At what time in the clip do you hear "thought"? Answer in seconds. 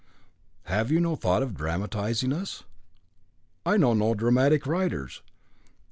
1.15-1.43